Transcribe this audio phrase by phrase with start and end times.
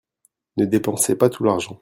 [0.57, 1.79] Ne dépensez pas tout l'argent.